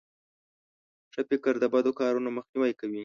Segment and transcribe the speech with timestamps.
[1.13, 2.99] ښه فکر د بدو کارونو مخنیوی کوي.